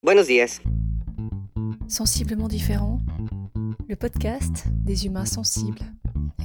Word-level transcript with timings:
Buenos 0.00 0.28
días. 0.28 0.60
Sensiblement 1.88 2.46
différent, 2.46 3.00
le 3.88 3.96
podcast 3.96 4.68
des 4.84 5.06
humains 5.06 5.24
sensibles 5.24 5.80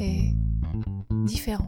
et 0.02 0.31
différent. 1.24 1.68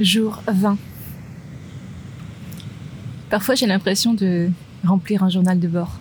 Jour 0.00 0.42
20. 0.48 0.78
Parfois 3.28 3.54
j'ai 3.54 3.66
l'impression 3.66 4.14
de 4.14 4.50
remplir 4.82 5.22
un 5.22 5.28
journal 5.28 5.60
de 5.60 5.68
bord. 5.68 6.00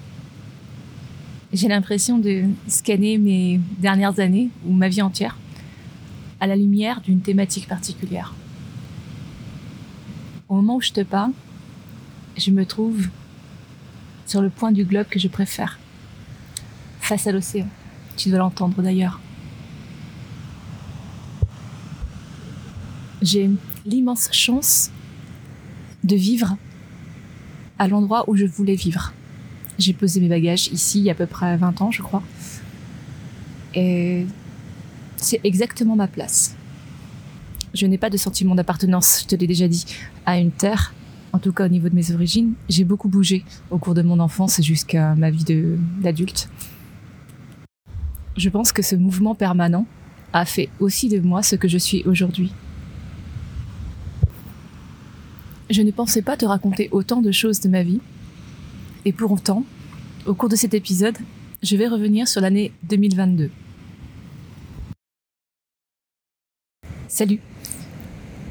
J'ai 1.52 1.68
l'impression 1.68 2.18
de 2.18 2.46
scanner 2.70 3.18
mes 3.18 3.60
dernières 3.80 4.22
années 4.22 4.50
ou 4.66 4.72
ma 4.72 4.88
vie 4.88 5.02
entière 5.02 5.38
à 6.40 6.48
la 6.48 6.56
lumière 6.56 7.02
d'une 7.02 7.22
thématique 7.22 7.68
particulière. 7.68 8.34
Au 10.48 10.56
moment 10.56 10.78
où 10.78 10.82
je 10.82 10.92
te 10.92 11.02
parle, 11.02 11.32
je 12.38 12.52
me 12.52 12.66
trouve 12.66 13.08
sur 14.26 14.42
le 14.42 14.50
point 14.50 14.72
du 14.72 14.86
globe 14.86 15.08
que 15.08 15.20
je 15.20 15.28
préfère, 15.28 15.80
face 17.00 17.28
à 17.28 17.32
l'océan. 17.32 17.68
Tu 18.16 18.30
dois 18.30 18.40
l'entendre 18.40 18.82
d'ailleurs. 18.82 19.20
J'ai 23.22 23.50
l'immense 23.86 24.30
chance 24.32 24.92
de 26.04 26.16
vivre 26.16 26.58
à 27.78 27.88
l'endroit 27.88 28.30
où 28.30 28.36
je 28.36 28.46
voulais 28.46 28.76
vivre. 28.76 29.14
J'ai 29.78 29.94
posé 29.94 30.20
mes 30.20 30.28
bagages 30.28 30.68
ici 30.68 31.00
il 31.00 31.06
y 31.06 31.10
a 31.10 31.14
à 31.14 31.16
peu 31.16 31.26
près 31.26 31.58
20 31.58 31.82
ans, 31.82 31.92
je 31.92 32.02
crois. 32.02 32.24
Et 33.74 34.26
c'est 35.22 35.42
exactement 35.44 35.96
ma 35.96 36.08
place. 36.08 36.56
Je 37.74 37.86
n'ai 37.86 37.98
pas 37.98 38.10
de 38.10 38.18
sentiment 38.18 38.56
d'appartenance, 38.56 39.22
je 39.24 39.28
te 39.28 39.36
l'ai 39.36 39.48
déjà 39.48 39.68
dit, 39.68 39.86
à 40.26 40.40
une 40.40 40.52
terre, 40.52 40.94
en 41.34 41.40
tout 41.40 41.54
cas 41.54 41.66
au 41.66 41.70
niveau 41.70 41.90
de 41.90 41.96
mes 41.96 42.12
origines. 42.12 42.54
J'ai 42.68 42.84
beaucoup 42.84 43.10
bougé 43.10 43.44
au 43.70 43.78
cours 43.78 43.94
de 43.94 44.02
mon 44.02 44.20
enfance 44.20 44.62
jusqu'à 44.62 45.16
ma 45.16 45.30
vie 45.30 45.46
d'adulte. 46.02 46.50
Je 48.38 48.50
pense 48.50 48.72
que 48.72 48.82
ce 48.82 48.96
mouvement 48.96 49.36
permanent 49.36 49.86
a 50.34 50.46
fait 50.46 50.70
aussi 50.80 51.10
de 51.10 51.20
moi 51.20 51.44
ce 51.44 51.56
que 51.56 51.68
je 51.68 51.78
suis 51.78 52.04
aujourd'hui. 52.06 52.52
Je 55.70 55.82
ne 55.84 55.92
pensais 55.92 56.22
pas 56.22 56.38
te 56.38 56.46
raconter 56.46 56.90
autant 56.92 57.22
de 57.22 57.32
choses 57.32 57.60
de 57.60 57.70
ma 57.70 57.84
vie. 57.84 58.00
Et 59.06 59.14
pour 59.14 59.32
autant, 59.32 59.64
au 60.26 60.34
cours 60.34 60.50
de 60.50 60.56
cet 60.56 60.74
épisode, 60.74 61.18
je 61.62 61.76
vais 61.76 61.88
revenir 61.88 62.28
sur 62.28 62.42
l'année 62.42 62.72
2022. 62.84 63.52
Salut 67.20 67.42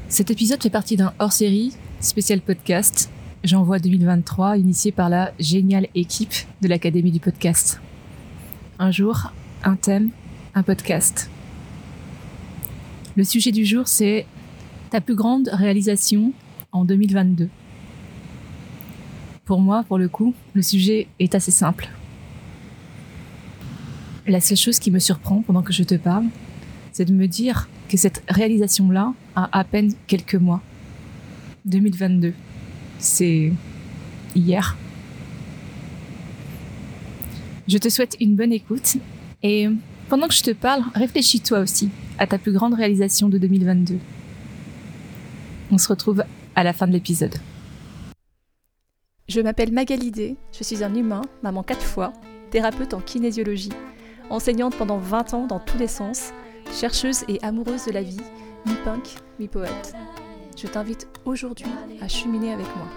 Cet 0.09 0.29
épisode 0.29 0.61
fait 0.61 0.69
partie 0.69 0.95
d'un 0.95 1.11
hors-série 1.17 1.73
spécial 2.01 2.39
podcast 2.39 3.09
J'envoie 3.43 3.79
2023 3.79 4.57
initié 4.57 4.91
par 4.91 5.09
la 5.09 5.33
géniale 5.39 5.87
équipe 5.95 6.35
de 6.61 6.67
l'Académie 6.67 7.11
du 7.11 7.19
podcast. 7.19 7.81
Un 8.77 8.91
jour, 8.91 9.33
un 9.63 9.75
thème, 9.75 10.11
un 10.53 10.61
podcast. 10.61 11.31
Le 13.15 13.23
sujet 13.23 13.51
du 13.51 13.65
jour, 13.65 13.87
c'est 13.87 14.27
ta 14.91 15.01
plus 15.01 15.15
grande 15.15 15.49
réalisation 15.51 16.31
en 16.71 16.85
2022. 16.85 17.49
Pour 19.45 19.61
moi, 19.61 19.83
pour 19.87 19.97
le 19.97 20.09
coup, 20.09 20.35
le 20.53 20.61
sujet 20.61 21.07
est 21.17 21.33
assez 21.33 21.49
simple. 21.49 21.89
La 24.27 24.39
seule 24.39 24.57
chose 24.57 24.77
qui 24.77 24.91
me 24.91 24.99
surprend 24.99 25.41
pendant 25.41 25.63
que 25.63 25.73
je 25.73 25.81
te 25.81 25.95
parle, 25.95 26.25
c'est 26.91 27.05
de 27.05 27.13
me 27.13 27.27
dire 27.27 27.67
que 27.89 27.97
cette 27.97 28.23
réalisation-là 28.29 29.13
a 29.35 29.59
à 29.59 29.63
peine 29.65 29.93
quelques 30.07 30.35
mois. 30.35 30.61
2022. 31.65 32.33
C'est 32.99 33.51
hier. 34.35 34.77
Je 37.67 37.77
te 37.77 37.89
souhaite 37.89 38.15
une 38.19 38.35
bonne 38.35 38.53
écoute 38.53 38.97
et 39.43 39.67
pendant 40.07 40.27
que 40.27 40.33
je 40.33 40.43
te 40.43 40.51
parle, 40.51 40.83
réfléchis 40.95 41.41
toi 41.41 41.59
aussi 41.59 41.89
à 42.17 42.27
ta 42.27 42.37
plus 42.37 42.51
grande 42.51 42.73
réalisation 42.73 43.29
de 43.29 43.37
2022. 43.37 43.99
On 45.71 45.77
se 45.77 45.87
retrouve 45.87 46.23
à 46.55 46.63
la 46.63 46.73
fin 46.73 46.87
de 46.87 46.93
l'épisode. 46.93 47.35
Je 49.27 49.41
m'appelle 49.41 49.71
Magalidé, 49.71 50.35
je 50.57 50.63
suis 50.63 50.83
un 50.83 50.95
humain, 50.95 51.21
maman 51.43 51.61
quatre 51.61 51.85
fois, 51.85 52.13
thérapeute 52.49 52.95
en 52.95 52.99
kinésiologie, 52.99 53.69
enseignante 54.31 54.75
pendant 54.75 54.97
20 54.97 55.33
ans 55.35 55.45
dans 55.45 55.59
tous 55.59 55.77
les 55.77 55.87
sens, 55.87 56.31
chercheuse 56.71 57.23
et 57.27 57.39
amoureuse 57.43 57.85
de 57.85 57.91
la 57.91 58.01
vie, 58.01 58.21
mi-punk, 58.65 59.15
mi-poète. 59.39 59.93
Je 60.57 60.67
t'invite 60.67 61.07
aujourd'hui 61.25 61.71
à 62.01 62.07
cheminer 62.07 62.53
avec 62.53 62.67
moi. 62.75 62.87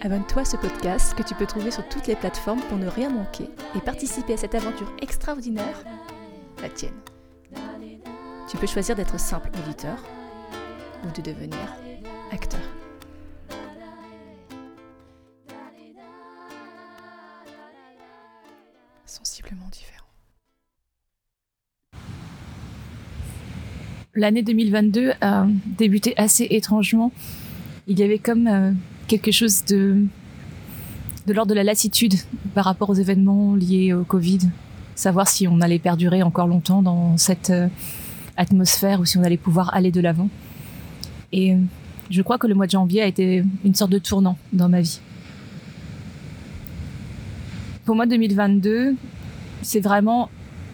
Abonne-toi 0.00 0.42
à 0.42 0.44
ce 0.44 0.58
podcast 0.58 1.14
que 1.14 1.22
tu 1.22 1.34
peux 1.34 1.46
trouver 1.46 1.70
sur 1.70 1.88
toutes 1.88 2.06
les 2.06 2.16
plateformes 2.16 2.60
pour 2.68 2.76
ne 2.76 2.86
rien 2.86 3.08
manquer 3.08 3.48
et 3.74 3.80
participer 3.80 4.34
à 4.34 4.36
cette 4.36 4.54
aventure 4.54 4.92
extraordinaire, 5.00 5.82
la 6.60 6.68
tienne. 6.68 7.00
Tu 8.50 8.58
peux 8.58 8.66
choisir 8.66 8.96
d'être 8.96 9.18
simple 9.18 9.50
auditeur 9.64 9.96
ou 11.04 11.10
de 11.10 11.22
devenir 11.22 11.58
acteur. 12.30 12.60
L'année 24.16 24.42
2022 24.42 25.12
a 25.20 25.46
débuté 25.76 26.14
assez 26.16 26.46
étrangement. 26.50 27.10
Il 27.88 27.98
y 27.98 28.04
avait 28.04 28.18
comme 28.18 28.46
euh, 28.46 28.70
quelque 29.08 29.32
chose 29.32 29.64
de, 29.64 30.06
de 31.26 31.32
l'ordre 31.32 31.50
de 31.50 31.54
la 31.54 31.64
lassitude 31.64 32.14
par 32.54 32.64
rapport 32.64 32.90
aux 32.90 32.94
événements 32.94 33.56
liés 33.56 33.92
au 33.92 34.04
Covid. 34.04 34.38
Savoir 34.94 35.26
si 35.26 35.48
on 35.48 35.60
allait 35.60 35.80
perdurer 35.80 36.22
encore 36.22 36.46
longtemps 36.46 36.80
dans 36.80 37.16
cette 37.16 37.50
euh, 37.50 37.66
atmosphère 38.36 39.00
ou 39.00 39.04
si 39.04 39.18
on 39.18 39.24
allait 39.24 39.36
pouvoir 39.36 39.74
aller 39.74 39.90
de 39.90 40.00
l'avant. 40.00 40.28
Et 41.32 41.56
je 42.08 42.22
crois 42.22 42.38
que 42.38 42.46
le 42.46 42.54
mois 42.54 42.66
de 42.66 42.70
janvier 42.70 43.02
a 43.02 43.06
été 43.06 43.42
une 43.64 43.74
sorte 43.74 43.90
de 43.90 43.98
tournant 43.98 44.38
dans 44.52 44.68
ma 44.68 44.80
vie. 44.80 45.00
Pour 47.84 47.96
moi, 47.96 48.06
2022, 48.06 48.94
c'est 49.62 49.80
vraiment 49.80 50.30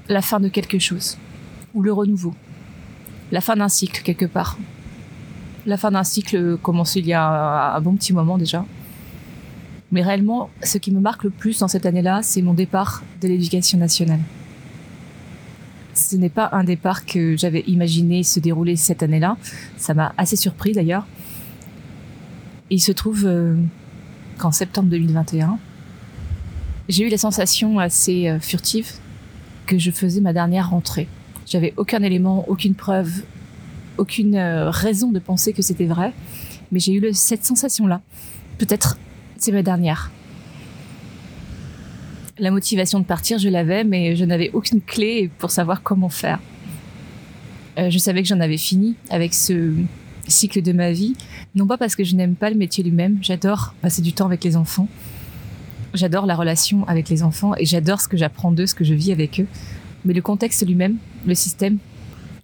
la 0.08 0.20
fin 0.20 0.40
de 0.40 0.48
quelque 0.48 0.78
chose, 0.78 1.16
ou 1.72 1.82
le 1.82 1.92
renouveau, 1.92 2.34
la 3.32 3.40
fin 3.40 3.56
d'un 3.56 3.68
cycle 3.68 4.02
quelque 4.02 4.26
part. 4.26 4.58
La 5.66 5.76
fin 5.76 5.90
d'un 5.90 6.04
cycle 6.04 6.56
commencé 6.58 7.00
il 7.00 7.06
y 7.06 7.12
a 7.12 7.74
un 7.76 7.80
bon 7.80 7.94
petit 7.94 8.12
moment 8.12 8.38
déjà. 8.38 8.64
Mais 9.92 10.02
réellement, 10.02 10.50
ce 10.62 10.78
qui 10.78 10.92
me 10.92 11.00
marque 11.00 11.24
le 11.24 11.30
plus 11.30 11.58
dans 11.58 11.68
cette 11.68 11.84
année-là, 11.84 12.20
c'est 12.22 12.42
mon 12.42 12.54
départ 12.54 13.02
de 13.20 13.28
l'éducation 13.28 13.78
nationale. 13.78 14.20
Ce 15.94 16.16
n'est 16.16 16.28
pas 16.28 16.48
un 16.52 16.64
départ 16.64 17.04
que 17.04 17.36
j'avais 17.36 17.64
imaginé 17.66 18.22
se 18.22 18.38
dérouler 18.38 18.76
cette 18.76 19.02
année-là. 19.02 19.36
Ça 19.76 19.92
m'a 19.94 20.14
assez 20.16 20.36
surpris 20.36 20.72
d'ailleurs. 20.72 21.06
Il 22.70 22.80
se 22.80 22.92
trouve 22.92 23.26
euh, 23.26 23.56
qu'en 24.38 24.52
septembre 24.52 24.88
2021, 24.90 25.58
j'ai 26.88 27.06
eu 27.06 27.08
la 27.08 27.18
sensation 27.18 27.80
assez 27.80 28.28
euh, 28.28 28.38
furtive 28.38 28.92
que 29.66 29.78
je 29.78 29.90
faisais 29.90 30.20
ma 30.20 30.32
dernière 30.32 30.70
rentrée. 30.70 31.08
J'avais 31.50 31.74
aucun 31.76 32.00
élément, 32.04 32.48
aucune 32.48 32.76
preuve, 32.76 33.24
aucune 33.98 34.36
euh, 34.36 34.70
raison 34.70 35.10
de 35.10 35.18
penser 35.18 35.52
que 35.52 35.62
c'était 35.62 35.84
vrai, 35.84 36.12
mais 36.70 36.78
j'ai 36.78 36.92
eu 36.92 37.12
cette 37.12 37.44
sensation-là. 37.44 38.02
Peut-être 38.58 38.98
c'est 39.36 39.50
ma 39.50 39.64
dernière. 39.64 40.12
La 42.38 42.52
motivation 42.52 43.00
de 43.00 43.04
partir, 43.04 43.40
je 43.40 43.48
l'avais, 43.48 43.82
mais 43.82 44.14
je 44.14 44.24
n'avais 44.24 44.50
aucune 44.52 44.80
clé 44.80 45.28
pour 45.38 45.50
savoir 45.50 45.82
comment 45.82 46.08
faire. 46.08 46.38
Euh, 47.78 47.90
je 47.90 47.98
savais 47.98 48.22
que 48.22 48.28
j'en 48.28 48.38
avais 48.38 48.56
fini 48.56 48.94
avec 49.10 49.34
ce 49.34 49.74
cycle 50.28 50.62
de 50.62 50.70
ma 50.70 50.92
vie, 50.92 51.14
non 51.56 51.66
pas 51.66 51.78
parce 51.78 51.96
que 51.96 52.04
je 52.04 52.14
n'aime 52.14 52.36
pas 52.36 52.50
le 52.50 52.56
métier 52.56 52.84
lui-même, 52.84 53.18
j'adore 53.22 53.74
passer 53.82 54.02
du 54.02 54.12
temps 54.12 54.26
avec 54.26 54.44
les 54.44 54.56
enfants, 54.56 54.86
j'adore 55.94 56.26
la 56.26 56.36
relation 56.36 56.86
avec 56.86 57.08
les 57.08 57.24
enfants 57.24 57.54
et 57.58 57.66
j'adore 57.66 58.00
ce 58.00 58.06
que 58.06 58.16
j'apprends 58.16 58.52
d'eux, 58.52 58.66
ce 58.66 58.74
que 58.76 58.84
je 58.84 58.94
vis 58.94 59.10
avec 59.10 59.40
eux, 59.40 59.46
mais 60.04 60.14
le 60.14 60.22
contexte 60.22 60.66
lui-même, 60.66 60.96
le 61.26 61.34
système, 61.34 61.78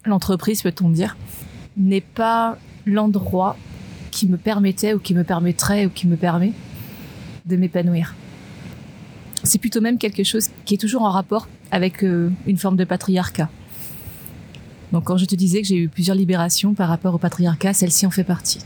l'entreprise, 0.04 0.62
peut-on 0.62 0.88
dire, 0.90 1.16
n'est 1.76 2.00
pas 2.00 2.58
l'endroit 2.84 3.56
qui 4.10 4.28
me 4.28 4.36
permettait 4.36 4.94
ou 4.94 4.98
qui 4.98 5.14
me 5.14 5.24
permettrait 5.24 5.86
ou 5.86 5.90
qui 5.90 6.06
me 6.06 6.16
permet 6.16 6.52
de 7.44 7.56
m'épanouir 7.56 8.14
c'est 9.46 9.58
plutôt 9.58 9.80
même 9.80 9.98
quelque 9.98 10.24
chose 10.24 10.48
qui 10.64 10.74
est 10.74 10.78
toujours 10.78 11.02
en 11.02 11.10
rapport 11.10 11.48
avec 11.70 12.02
euh, 12.04 12.30
une 12.46 12.58
forme 12.58 12.76
de 12.76 12.84
patriarcat. 12.84 13.48
Donc 14.92 15.04
quand 15.04 15.16
je 15.16 15.24
te 15.24 15.34
disais 15.34 15.62
que 15.62 15.68
j'ai 15.68 15.76
eu 15.76 15.88
plusieurs 15.88 16.16
libérations 16.16 16.74
par 16.74 16.88
rapport 16.88 17.14
au 17.14 17.18
patriarcat, 17.18 17.72
celle-ci 17.72 18.06
en 18.06 18.10
fait 18.10 18.24
partie. 18.24 18.60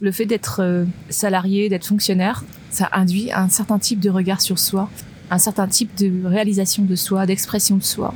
Le 0.00 0.12
fait 0.12 0.26
d'être 0.26 0.60
euh, 0.60 0.84
salarié, 1.08 1.68
d'être 1.68 1.86
fonctionnaire, 1.86 2.44
Ça 2.70 2.88
induit 2.92 3.32
un 3.32 3.48
certain 3.48 3.78
type 3.78 4.00
de 4.00 4.10
regard 4.10 4.40
sur 4.40 4.58
soi, 4.58 4.90
un 5.30 5.38
certain 5.38 5.66
type 5.66 5.94
de 5.96 6.26
réalisation 6.26 6.84
de 6.84 6.94
soi, 6.96 7.26
d'expression 7.26 7.76
de 7.76 7.82
soi. 7.82 8.14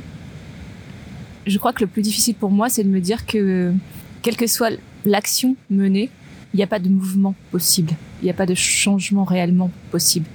Je 1.47 1.57
crois 1.57 1.73
que 1.73 1.81
le 1.81 1.87
plus 1.87 2.01
difficile 2.01 2.35
pour 2.35 2.51
moi, 2.51 2.69
c'est 2.69 2.83
de 2.83 2.89
me 2.89 2.99
dire 2.99 3.25
que, 3.25 3.73
quelle 4.21 4.37
que 4.37 4.47
soit 4.47 4.71
l'action 5.05 5.55
menée, 5.69 6.09
il 6.53 6.57
n'y 6.57 6.63
a 6.63 6.67
pas 6.67 6.79
de 6.79 6.89
mouvement 6.89 7.35
possible. 7.51 7.93
Il 8.21 8.25
n'y 8.25 8.31
a 8.31 8.33
pas 8.33 8.45
de 8.45 8.55
changement 8.55 9.23
réellement 9.23 9.71
possible. 9.91 10.27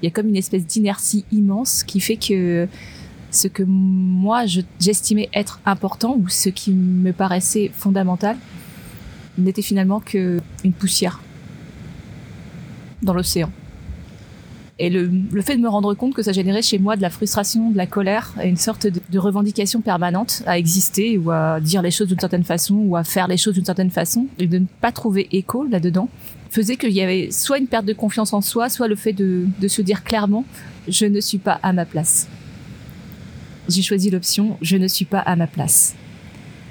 Il 0.00 0.06
y 0.06 0.08
a 0.08 0.10
comme 0.10 0.28
une 0.28 0.36
espèce 0.36 0.66
d'inertie 0.66 1.24
immense 1.32 1.82
qui 1.82 2.00
fait 2.00 2.16
que 2.16 2.68
ce 3.30 3.48
que 3.48 3.62
moi 3.62 4.44
j'estimais 4.78 5.28
être 5.34 5.60
important 5.66 6.16
ou 6.16 6.28
ce 6.28 6.48
qui 6.48 6.72
me 6.72 7.12
paraissait 7.12 7.70
fondamental 7.74 8.36
n'était 9.36 9.62
finalement 9.62 10.00
que 10.00 10.40
une 10.64 10.72
poussière 10.72 11.20
dans 13.02 13.12
l'océan. 13.12 13.50
Et 14.80 14.90
le, 14.90 15.10
fait 15.42 15.56
de 15.56 15.60
me 15.60 15.68
rendre 15.68 15.92
compte 15.94 16.14
que 16.14 16.22
ça 16.22 16.30
générait 16.32 16.62
chez 16.62 16.78
moi 16.78 16.94
de 16.94 17.02
la 17.02 17.10
frustration, 17.10 17.70
de 17.70 17.76
la 17.76 17.86
colère 17.86 18.32
et 18.42 18.48
une 18.48 18.56
sorte 18.56 18.86
de, 18.86 19.18
revendication 19.18 19.80
permanente 19.80 20.42
à 20.46 20.56
exister 20.56 21.18
ou 21.18 21.32
à 21.32 21.58
dire 21.60 21.82
les 21.82 21.90
choses 21.90 22.06
d'une 22.06 22.20
certaine 22.20 22.44
façon 22.44 22.76
ou 22.76 22.96
à 22.96 23.02
faire 23.02 23.26
les 23.26 23.36
choses 23.36 23.54
d'une 23.54 23.64
certaine 23.64 23.90
façon 23.90 24.26
et 24.38 24.46
de 24.46 24.58
ne 24.58 24.66
pas 24.80 24.92
trouver 24.92 25.28
écho 25.32 25.64
là-dedans 25.64 26.08
faisait 26.50 26.76
qu'il 26.76 26.92
y 26.92 27.00
avait 27.00 27.30
soit 27.32 27.58
une 27.58 27.66
perte 27.66 27.86
de 27.86 27.92
confiance 27.92 28.32
en 28.32 28.40
soi, 28.40 28.68
soit 28.68 28.86
le 28.86 28.94
fait 28.94 29.12
de, 29.12 29.46
de 29.60 29.68
se 29.68 29.82
dire 29.82 30.04
clairement 30.04 30.44
je 30.86 31.06
ne 31.06 31.20
suis 31.20 31.38
pas 31.38 31.58
à 31.62 31.72
ma 31.72 31.84
place. 31.84 32.28
J'ai 33.68 33.82
choisi 33.82 34.10
l'option 34.10 34.56
je 34.62 34.76
ne 34.76 34.86
suis 34.86 35.04
pas 35.04 35.18
à 35.18 35.34
ma 35.34 35.48
place. 35.48 35.96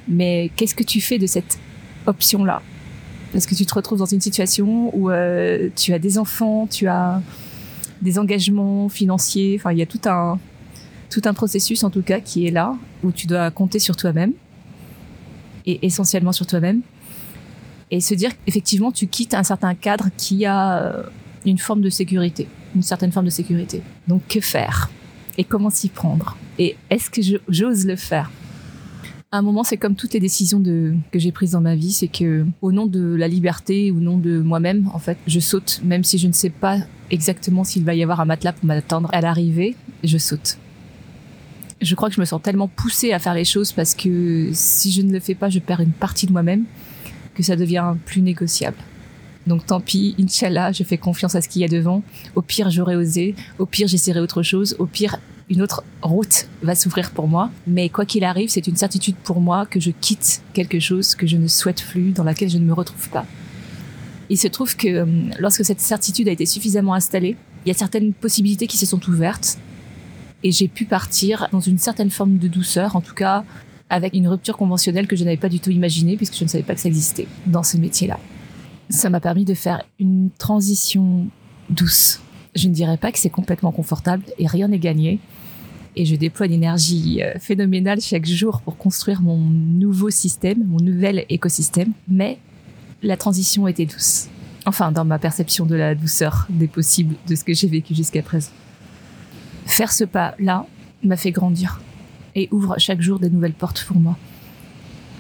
Mais 0.08 0.50
qu'est-ce 0.56 0.74
que 0.74 0.84
tu 0.84 1.02
fais 1.02 1.20
de 1.20 1.28
cette 1.28 1.60
option-là? 2.06 2.62
Parce 3.34 3.46
que 3.46 3.54
tu 3.54 3.66
te 3.66 3.74
retrouves 3.74 4.00
dans 4.00 4.06
une 4.06 4.22
situation 4.22 4.96
où 4.96 5.10
euh, 5.10 5.70
tu 5.76 5.94
as 5.94 6.00
des 6.00 6.18
enfants, 6.18 6.68
tu 6.68 6.88
as 6.88 7.22
des 8.02 8.20
engagements 8.20 8.90
financiers, 8.90 9.58
enfin 9.60 9.72
il 9.72 9.80
y 9.80 9.82
a 9.82 9.86
tout 9.86 10.02
un 10.06 10.40
tout 11.10 11.22
un 11.26 11.34
processus 11.34 11.84
en 11.84 11.90
tout 11.90 12.02
cas 12.02 12.20
qui 12.20 12.48
est 12.48 12.52
là 12.52 12.76
où 13.04 13.12
tu 13.12 13.28
dois 13.28 13.50
compter 13.50 13.80
sur 13.80 13.96
toi-même 13.96 14.34
et 15.66 15.86
essentiellement 15.86 16.34
sur 16.34 16.46
toi-même 16.46 16.82
et 17.92 18.02
se 18.02 18.14
dire 18.14 18.32
qu'effectivement 18.46 18.92
tu 18.92 19.08
quittes 19.08 19.34
un 19.34 19.44
certain 19.44 19.74
cadre 19.74 20.10
qui 20.18 20.46
a 20.46 20.82
euh, 20.82 21.04
une 21.46 21.58
forme 21.58 21.82
de 21.82 21.90
sécurité, 21.90 22.48
une 22.76 22.82
certaine 22.82 23.12
forme 23.12 23.26
de 23.26 23.32
sécurité. 23.32 23.82
Donc 24.08 24.22
que 24.28 24.42
faire? 24.42 24.90
Et 25.38 25.44
comment 25.44 25.70
s'y 25.70 25.90
prendre? 25.90 26.36
Et 26.58 26.76
est-ce 26.90 27.10
que 27.10 27.22
j'ose 27.48 27.86
le 27.86 27.96
faire? 27.96 28.32
Un 29.38 29.42
moment, 29.42 29.64
c'est 29.64 29.78
comme 29.78 29.96
toutes 29.96 30.14
les 30.14 30.20
décisions 30.20 30.62
que 30.62 31.20
j'ai 31.20 31.32
prises 31.32 31.52
dans 31.52 31.62
ma 31.62 31.76
vie, 31.76 31.92
c'est 31.92 32.08
que 32.08 32.46
au 32.62 32.72
nom 32.72 32.86
de 32.86 33.16
la 33.16 33.28
liberté, 33.28 33.92
au 33.92 34.00
nom 34.00 34.18
de 34.18 34.40
moi-même, 34.40 34.90
en 34.94 35.00
fait, 35.00 35.18
je 35.28 35.40
saute, 35.40 35.82
même 35.84 36.04
si 36.04 36.18
je 36.18 36.28
ne 36.28 36.34
sais 36.34 36.50
pas 36.50 36.78
exactement 37.10 37.64
s'il 37.64 37.84
va 37.84 37.96
y 37.96 38.04
avoir 38.04 38.20
un 38.20 38.26
matelas 38.26 38.54
pour 38.54 38.66
m'attendre 38.66 39.10
à 39.14 39.22
l'arrivée, 39.22 39.76
je 40.04 40.18
saute. 40.18 40.58
Je 41.82 41.94
crois 41.96 42.10
que 42.10 42.16
je 42.16 42.20
me 42.22 42.26
sens 42.26 42.42
tellement 42.42 42.68
poussée 42.68 43.14
à 43.14 43.20
faire 43.20 43.36
les 43.36 43.46
choses 43.46 43.72
parce 43.72 43.94
que 43.94 44.50
si 44.54 44.92
je 44.92 45.02
ne 45.02 45.12
le 45.12 45.20
fais 45.20 45.36
pas, 45.36 45.50
je 45.50 45.60
perds 45.60 45.82
une 45.82 45.92
partie 45.92 46.26
de 46.26 46.32
moi-même, 46.32 46.66
que 47.36 47.44
ça 47.44 47.56
devient 47.56 47.96
plus 48.06 48.22
négociable. 48.22 48.78
Donc 49.46 49.66
tant 49.66 49.80
pis, 49.80 50.16
Inch'Allah, 50.20 50.72
je 50.72 50.84
fais 50.84 50.98
confiance 50.98 51.36
à 51.36 51.42
ce 51.42 51.48
qu'il 51.48 51.62
y 51.62 51.66
a 51.66 51.70
devant. 51.70 52.04
Au 52.36 52.42
pire, 52.42 52.70
j'aurais 52.70 52.96
osé. 52.96 53.36
Au 53.60 53.66
pire, 53.66 53.88
j'essaierai 53.88 54.20
autre 54.20 54.44
chose. 54.44 54.76
Au 54.80 54.86
pire, 54.86 55.20
une 55.50 55.62
autre 55.62 55.84
route 56.02 56.48
va 56.62 56.76
s'ouvrir 56.76 57.12
pour 57.12 57.28
moi. 57.28 57.50
Mais 57.66 57.90
quoi 57.90 58.06
qu'il 58.06 58.24
arrive, 58.24 58.50
c'est 58.50 58.68
une 58.68 58.76
certitude 58.76 59.16
pour 59.16 59.40
moi 59.40 59.66
que 59.66 59.80
je 59.80 59.92
quitte 59.92 60.42
quelque 60.54 60.80
chose 60.80 61.16
que 61.16 61.28
je 61.28 61.38
ne 61.38 61.48
souhaite 61.48 61.84
plus, 61.84 62.12
dans 62.12 62.24
laquelle 62.24 62.50
je 62.50 62.58
ne 62.58 62.66
me 62.66 62.74
retrouve 62.74 63.10
pas. 63.10 63.26
Il 64.30 64.38
se 64.38 64.48
trouve 64.48 64.76
que 64.76 64.88
euh, 64.88 65.06
lorsque 65.40 65.64
cette 65.64 65.80
certitude 65.80 66.28
a 66.28 66.32
été 66.32 66.46
suffisamment 66.46 66.94
installée, 66.94 67.38
il 67.66 67.70
y 67.70 67.72
a 67.72 67.78
certaines 67.78 68.14
possibilités 68.14 68.68
qui 68.68 68.78
se 68.78 68.86
sont 68.86 69.00
ouvertes 69.10 69.58
et 70.44 70.52
j'ai 70.52 70.68
pu 70.68 70.86
partir 70.86 71.48
dans 71.52 71.60
une 71.60 71.78
certaine 71.78 72.10
forme 72.10 72.38
de 72.38 72.48
douceur, 72.48 72.96
en 72.96 73.02
tout 73.02 73.16
cas 73.16 73.44
avec 73.90 74.14
une 74.14 74.28
rupture 74.28 74.58
conventionnelle 74.58 75.08
que 75.08 75.16
je 75.16 75.24
n'avais 75.24 75.38
pas 75.38 75.50
du 75.50 75.60
tout 75.60 75.72
imaginée 75.72 76.18
puisque 76.18 76.36
je 76.36 76.44
ne 76.44 76.50
savais 76.50 76.64
pas 76.64 76.76
que 76.76 76.82
ça 76.82 76.90
existait 76.90 77.28
dans 77.46 77.64
ce 77.64 77.78
métier-là. 77.78 78.20
Ça 78.90 79.10
m'a 79.10 79.20
permis 79.20 79.46
de 79.46 79.54
faire 79.54 79.84
une 80.00 80.30
transition 80.38 81.28
douce. 81.70 82.22
Je 82.58 82.68
ne 82.68 82.74
dirais 82.74 82.98
pas 82.98 83.12
que 83.12 83.20
c'est 83.20 83.30
complètement 83.30 83.72
confortable 83.72 84.24
et 84.40 84.48
rien 84.48 84.68
n'est 84.68 84.80
gagné. 84.80 85.20
Et 85.96 86.06
je 86.06 86.16
déploie 86.16 86.48
une 86.48 86.54
énergie 86.54 87.22
euh, 87.22 87.34
phénoménale 87.40 88.02
chaque 88.02 88.26
jour 88.26 88.62
pour 88.62 88.78
construire 88.78 89.22
mon 89.22 89.38
nouveau 89.38 90.10
système, 90.10 90.66
mon 90.66 90.80
nouvel 90.80 91.26
écosystème. 91.30 91.92
Mais 92.08 92.40
la 93.04 93.16
transition 93.16 93.68
était 93.68 93.86
douce. 93.86 94.28
Enfin, 94.66 94.92
dans 94.92 95.06
ma 95.06 95.20
perception 95.20 95.68
de 95.68 95.76
la 95.76 95.94
douceur 95.94 96.48
des 96.50 96.68
possibles 96.68 97.16
de 97.28 97.36
ce 97.36 97.44
que 97.44 97.54
j'ai 97.54 97.68
vécu 97.68 97.94
jusqu'à 97.94 98.24
présent. 98.24 98.50
Faire 99.68 99.94
ce 99.94 100.04
pas-là 100.04 100.66
m'a 101.04 101.16
fait 101.16 101.32
grandir 101.32 101.80
et 102.34 102.50
ouvre 102.52 102.74
chaque 102.80 103.02
jour 103.02 103.20
des 103.20 103.30
nouvelles 103.30 103.54
portes 103.54 103.86
pour 103.88 103.98
moi. 103.98 104.18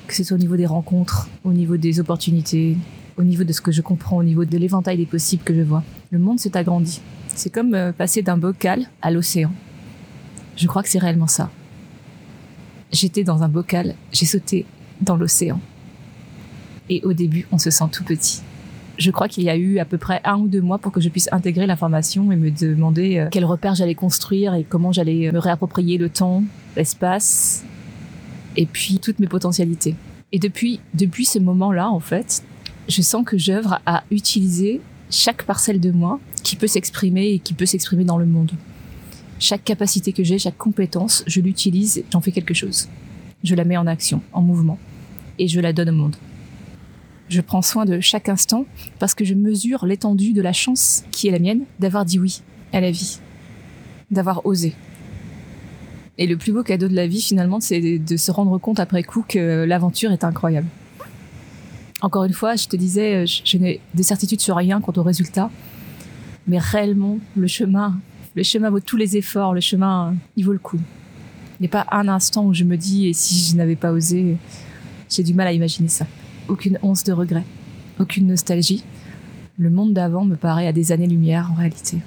Que 0.07 0.15
ce 0.15 0.23
soit 0.23 0.37
au 0.37 0.39
niveau 0.39 0.57
des 0.57 0.65
rencontres, 0.65 1.29
au 1.43 1.53
niveau 1.53 1.77
des 1.77 1.99
opportunités, 1.99 2.77
au 3.15 3.23
niveau 3.23 3.43
de 3.43 3.53
ce 3.53 3.61
que 3.61 3.71
je 3.71 3.83
comprends, 3.83 4.17
au 4.17 4.23
niveau 4.23 4.43
de 4.43 4.57
l'éventail 4.57 4.97
des 4.97 5.05
possibles 5.05 5.43
que 5.43 5.53
je 5.53 5.61
vois. 5.61 5.83
Le 6.09 6.17
monde 6.17 6.39
s'est 6.39 6.57
agrandi. 6.57 6.99
C'est 7.35 7.51
comme 7.51 7.73
euh, 7.75 7.91
passer 7.91 8.21
d'un 8.21 8.37
bocal 8.37 8.87
à 9.01 9.11
l'océan. 9.11 9.51
Je 10.55 10.67
crois 10.67 10.83
que 10.83 10.89
c'est 10.89 10.99
réellement 10.99 11.27
ça. 11.27 11.49
J'étais 12.91 13.23
dans 13.23 13.43
un 13.43 13.49
bocal, 13.49 13.95
j'ai 14.11 14.25
sauté 14.25 14.65
dans 15.01 15.17
l'océan 15.17 15.59
et 16.89 17.01
au 17.03 17.13
début, 17.13 17.47
on 17.51 17.57
se 17.57 17.69
sent 17.69 17.85
tout 17.91 18.03
petit. 18.03 18.41
Je 18.97 19.11
crois 19.11 19.27
qu'il 19.27 19.43
y 19.43 19.49
a 19.49 19.55
eu 19.55 19.77
à 19.77 19.85
peu 19.85 19.97
près 19.97 20.21
un 20.23 20.37
ou 20.37 20.47
deux 20.47 20.61
mois 20.61 20.79
pour 20.79 20.91
que 20.91 21.01
je 21.01 21.09
puisse 21.09 21.29
intégrer 21.31 21.67
l'information 21.67 22.31
et 22.31 22.35
me 22.35 22.49
demander 22.49 23.17
euh, 23.17 23.27
quels 23.29 23.45
repères 23.45 23.75
j'allais 23.75 23.95
construire 23.95 24.55
et 24.55 24.63
comment 24.63 24.91
j'allais 24.91 25.31
me 25.31 25.37
réapproprier 25.37 25.97
le 25.97 26.09
temps, 26.09 26.43
l'espace 26.75 27.63
et 28.55 28.65
puis 28.65 28.99
toutes 28.99 29.19
mes 29.19 29.27
potentialités. 29.27 29.95
Et 30.31 30.39
depuis, 30.39 30.79
depuis 30.95 31.25
ce 31.25 31.37
moment-là, 31.39 31.89
en 31.89 31.99
fait, 31.99 32.43
je 32.89 33.01
sens 33.01 33.23
que 33.23 33.37
j'œuvre 33.37 33.79
à 33.85 34.03
utiliser 34.09 34.81
chaque 35.09 35.43
parcelle 35.43 35.79
de 35.79 35.91
moi 35.91 36.19
qui 36.43 36.55
peut 36.55 36.67
s'exprimer 36.67 37.27
et 37.27 37.39
qui 37.39 37.53
peut 37.53 37.65
s'exprimer 37.65 38.03
dans 38.03 38.17
le 38.17 38.25
monde. 38.25 38.51
Chaque 39.39 39.63
capacité 39.63 40.13
que 40.13 40.23
j'ai, 40.23 40.39
chaque 40.39 40.57
compétence, 40.57 41.23
je 41.27 41.41
l'utilise, 41.41 42.03
j'en 42.11 42.21
fais 42.21 42.31
quelque 42.31 42.53
chose. 42.53 42.89
Je 43.43 43.55
la 43.55 43.65
mets 43.65 43.77
en 43.77 43.87
action, 43.87 44.21
en 44.33 44.41
mouvement, 44.41 44.79
et 45.37 45.47
je 45.47 45.59
la 45.59 45.73
donne 45.73 45.89
au 45.89 45.93
monde. 45.93 46.15
Je 47.29 47.41
prends 47.41 47.61
soin 47.61 47.85
de 47.85 47.99
chaque 47.99 48.29
instant 48.29 48.65
parce 48.99 49.13
que 49.13 49.25
je 49.25 49.33
mesure 49.33 49.85
l'étendue 49.85 50.33
de 50.33 50.41
la 50.41 50.53
chance 50.53 51.03
qui 51.11 51.27
est 51.27 51.31
la 51.31 51.39
mienne 51.39 51.63
d'avoir 51.79 52.05
dit 52.05 52.19
oui 52.19 52.41
à 52.73 52.79
la 52.79 52.89
vie, 52.89 53.19
d'avoir 54.11 54.45
osé. 54.45 54.73
Et 56.17 56.25
le 56.25 56.37
plus 56.37 56.51
beau 56.51 56.63
cadeau 56.63 56.87
de 56.87 56.95
la 56.95 57.05
vie, 57.05 57.21
finalement, 57.21 57.59
c'est 57.59 57.99
de 57.99 58.17
se 58.17 58.31
rendre 58.31 58.57
compte 58.57 58.79
après 58.79 59.03
coup 59.03 59.23
que 59.27 59.65
l'aventure 59.65 60.11
est 60.11 60.23
incroyable. 60.23 60.67
Encore 62.01 62.25
une 62.25 62.33
fois, 62.33 62.55
je 62.55 62.67
te 62.67 62.75
disais, 62.75 63.25
je 63.25 63.57
n'ai 63.57 63.79
de 63.93 64.03
certitude 64.03 64.39
sur 64.39 64.55
rien 64.55 64.81
quant 64.81 64.93
au 64.97 65.03
résultat, 65.03 65.49
mais 66.47 66.59
réellement, 66.59 67.17
le 67.35 67.47
chemin, 67.47 67.99
le 68.35 68.43
chemin 68.43 68.69
vaut 68.69 68.79
tous 68.79 68.97
les 68.97 69.17
efforts, 69.17 69.53
le 69.53 69.61
chemin, 69.61 70.15
il 70.35 70.45
vaut 70.45 70.53
le 70.53 70.59
coup. 70.59 70.79
Il 71.59 71.63
n'y 71.63 71.67
a 71.67 71.71
pas 71.71 71.87
un 71.91 72.07
instant 72.07 72.45
où 72.45 72.53
je 72.53 72.63
me 72.63 72.77
dis, 72.77 73.07
et 73.07 73.13
si 73.13 73.51
je 73.51 73.55
n'avais 73.55 73.75
pas 73.75 73.91
osé, 73.91 74.37
j'ai 75.09 75.23
du 75.23 75.33
mal 75.33 75.47
à 75.47 75.53
imaginer 75.53 75.87
ça 75.87 76.05
aucune 76.47 76.79
once 76.81 77.03
de 77.03 77.13
regret, 77.13 77.43
aucune 77.99 78.27
nostalgie. 78.27 78.83
Le 79.57 79.69
monde 79.69 79.93
d'avant 79.93 80.25
me 80.25 80.35
paraît 80.35 80.67
à 80.67 80.73
des 80.73 80.91
années-lumière 80.91 81.49
en 81.51 81.55
réalité. 81.55 81.97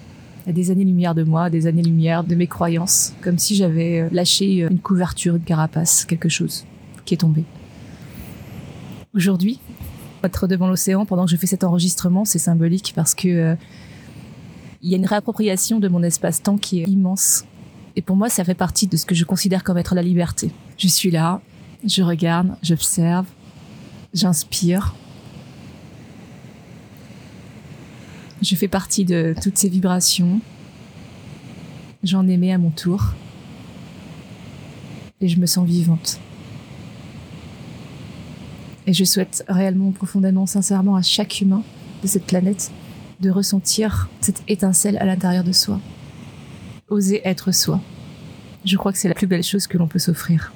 À 0.47 0.53
des 0.53 0.71
années-lumière 0.71 1.15
de 1.15 1.23
moi, 1.23 1.45
à 1.45 1.51
des 1.51 1.67
années-lumière 1.67 2.25
de 2.25 2.35
mes 2.35 2.47
croyances, 2.47 3.13
comme 3.21 3.39
si 3.39 3.55
j'avais 3.55 4.01
euh, 4.01 4.09
lâché 4.11 4.65
euh, 4.65 4.69
une 4.71 4.79
couverture, 4.79 5.37
une 5.37 5.43
carapace, 5.43 6.05
quelque 6.05 6.29
chose 6.29 6.65
qui 7.05 7.15
est 7.15 7.19
tombé. 7.19 7.45
Aujourd'hui, 9.13 9.59
être 10.23 10.47
devant 10.47 10.69
l'océan 10.69 11.05
pendant 11.05 11.25
que 11.25 11.31
je 11.33 11.37
fais 11.37 11.49
cet 11.49 11.65
enregistrement, 11.65 12.25
c'est 12.25 12.39
symbolique 12.39 12.93
parce 12.95 13.15
que 13.15 13.29
euh, 13.29 13.55
il 14.83 14.91
y 14.91 14.95
a 14.95 14.97
une 14.97 15.07
réappropriation 15.07 15.81
de 15.81 15.89
mon 15.89 16.03
espace-temps 16.03 16.59
qui 16.59 16.81
est 16.81 16.85
immense. 16.85 17.45
Et 17.97 18.03
pour 18.03 18.15
moi, 18.15 18.29
ça 18.29 18.45
fait 18.45 18.55
partie 18.55 18.87
de 18.87 18.97
ce 18.97 19.05
que 19.05 19.17
je 19.17 19.25
considère 19.25 19.65
comme 19.65 19.79
être 19.79 19.97
la 19.97 20.03
liberté. 20.03 20.53
Je 20.79 20.87
suis 20.87 21.11
là, 21.11 21.41
je 21.85 22.03
regarde, 22.03 22.55
j'observe, 22.63 23.27
j'inspire. 24.15 24.95
Je 28.43 28.55
fais 28.55 28.69
partie 28.69 29.05
de 29.05 29.35
toutes 29.43 29.59
ces 29.59 29.69
vibrations. 29.69 30.41
J'en 32.05 32.29
émets 32.29 32.53
à 32.53 32.59
mon 32.59 32.71
tour. 32.71 33.13
Et 35.21 35.29
je 35.29 35.39
me 35.39 35.47
sens 35.47 35.67
vivante. 35.67 36.21
Et 38.91 38.93
je 38.93 39.05
souhaite 39.05 39.45
réellement, 39.47 39.93
profondément, 39.93 40.47
sincèrement 40.47 40.97
à 40.97 41.03
chaque 41.03 41.41
humain 41.41 41.63
de 42.03 42.09
cette 42.09 42.27
planète 42.27 42.73
de 43.21 43.31
ressentir 43.31 44.09
cette 44.21 44.43
étincelle 44.49 44.99
à 44.99 45.05
l'intérieur 45.05 45.45
de 45.45 45.53
soi. 45.53 45.81
Oser 46.89 47.21
être 47.25 47.53
soi. 47.53 47.81
Je 48.65 48.77
crois 48.77 48.91
que 48.93 48.99
c'est 48.99 49.07
la 49.07 49.15
plus 49.15 49.29
belle 49.29 49.45
chose 49.45 49.69
que 49.69 49.79
l'on 49.79 49.87
peut 49.87 50.01
s'offrir. 50.01 50.53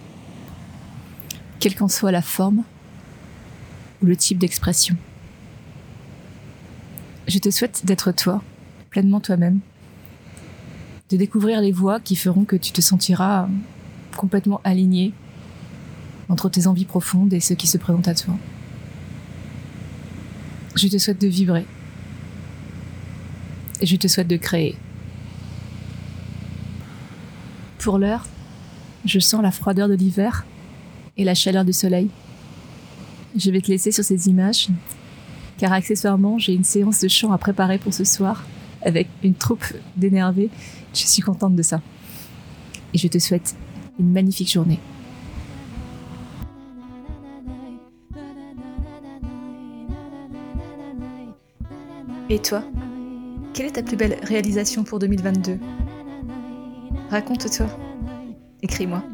Quelle 1.61 1.77
qu'en 1.77 1.87
soit 1.87 2.11
la 2.11 2.23
forme, 2.23 2.65
le 4.03 4.17
type 4.17 4.39
d'expression. 4.39 4.97
Je 7.29 7.39
te 7.39 7.51
souhaite 7.51 7.87
d'être 7.87 8.11
toi, 8.11 8.43
pleinement 8.91 9.21
toi-même, 9.21 9.61
de 11.09 11.17
découvrir 11.17 11.61
les 11.61 11.71
voies 11.71 12.01
qui 12.01 12.17
feront 12.17 12.45
que 12.45 12.57
tu 12.57 12.73
te 12.73 12.81
sentiras 12.81 13.49
complètement 14.17 14.61
aligné 14.65 15.13
entre 16.35 16.49
tes 16.49 16.67
envies 16.67 16.85
profondes 16.85 17.33
et 17.33 17.39
ce 17.39 17.55
qui 17.55 17.69
se 17.69 17.79
présente 17.79 18.09
à 18.09 18.15
toi. 18.17 18.35
Je 20.75 20.89
te 20.89 20.99
souhaite 20.99 21.21
de 21.21 21.29
vibrer 21.29 21.65
et 23.81 23.87
je 23.87 23.95
te 23.95 24.09
souhaite 24.09 24.27
de 24.27 24.37
créer. 24.37 24.75
Pour 27.79 27.99
l'heure, 27.99 28.27
je 29.05 29.21
sens 29.21 29.43
la 29.43 29.53
froideur 29.53 29.87
de 29.87 29.95
l'hiver 29.95 30.45
et 31.17 31.23
la 31.23 31.37
chaleur 31.37 31.65
du 31.65 31.73
soleil. 31.73 32.11
Je 33.37 33.53
vais 33.53 33.61
te 33.61 33.69
laisser 33.69 33.93
sur 33.93 34.03
ces 34.03 34.29
images, 34.29 34.67
car 35.57 35.73
accessoirement, 35.73 36.41
j'ai 36.41 36.55
une 36.55 36.65
séance 36.65 36.99
de 36.99 37.07
chant 37.07 37.31
à 37.31 37.39
préparer 37.39 37.79
pour 37.79 37.95
ce 37.95 38.03
soir 38.03 38.43
avec 38.83 39.07
une 39.23 39.35
troupe 39.35 39.67
d'énervés. 39.97 40.51
Je 40.95 41.07
suis 41.07 41.23
contente 41.23 41.55
de 41.55 41.63
ça. 41.63 41.81
Et 42.93 42.99
je 42.99 43.07
te 43.07 43.21
souhaite 43.21 43.55
une 44.01 44.11
magnifique 44.11 44.51
journée. 44.51 44.81
Et 52.35 52.41
toi 52.41 52.65
Quelle 53.53 53.67
est 53.67 53.77
ta 53.77 53.83
plus 53.85 53.97
belle 53.97 54.19
réalisation 54.25 54.83
pour 54.83 54.99
2022 54.99 55.61
Raconte-toi. 57.09 57.67
Écris-moi. 58.61 59.05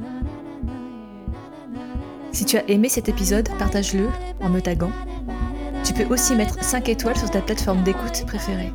Si 2.32 2.46
tu 2.46 2.56
as 2.56 2.66
aimé 2.70 2.88
cet 2.88 3.10
épisode, 3.10 3.50
partage-le 3.58 4.08
en 4.40 4.48
me 4.48 4.60
taguant. 4.60 4.92
Tu 5.84 5.92
peux 5.92 6.06
aussi 6.10 6.34
mettre 6.34 6.64
5 6.64 6.88
étoiles 6.88 7.18
sur 7.18 7.30
ta 7.30 7.42
plateforme 7.42 7.82
d'écoute 7.82 8.24
préférée. 8.26 8.72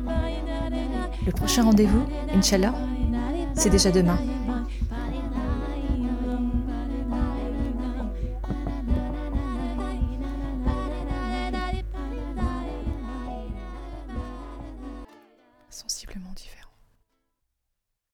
Le 1.26 1.32
prochain 1.32 1.64
rendez-vous, 1.64 2.04
Inch'Allah, 2.32 2.74
c'est 3.52 3.70
déjà 3.70 3.90
demain. 3.90 4.20